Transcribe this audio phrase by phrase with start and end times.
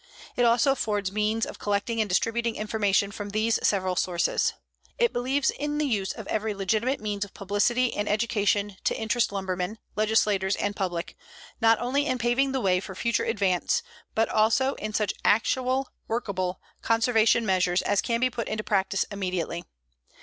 [0.35, 4.53] It also affords means of collecting and distributing information from these several sources.
[4.97, 9.31] It believes in the use of every legitimate means of publicity and education to interest
[9.31, 11.15] lumbermen, legislators and public,
[11.61, 13.83] not only in paving the way for future advance,
[14.15, 19.65] but also in such actual, workable, conservation measures as can be put into practice immediately.